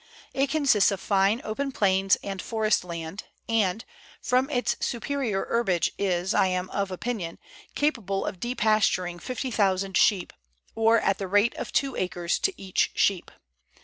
It 0.33 0.49
consists 0.49 0.89
of 0.89 0.99
fine, 0.99 1.41
open 1.43 1.71
plains 1.71 2.15
and 2.23 2.41
forest 2.41 2.83
land, 2.83 3.25
and, 3.47 3.85
from 4.19 4.49
its 4.49 4.75
superior 4.79 5.45
herbage, 5.45 5.91
is, 5.95 6.33
I 6.33 6.47
am 6.47 6.71
of 6.71 6.89
opinion, 6.89 7.37
capable 7.75 8.25
of 8.25 8.39
depasturing 8.39 9.21
50,000 9.21 9.95
sheep, 9.95 10.33
or 10.73 10.99
at 10.99 11.19
the 11.19 11.27
rate 11.27 11.53
of 11.53 11.71
two 11.71 11.95
acres 11.95 12.39
to 12.39 12.53
each 12.59 12.93
sheep. 12.95 13.29